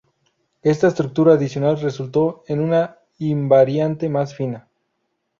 [0.63, 4.67] Esta estructura adicional resultó en una invariante más fina.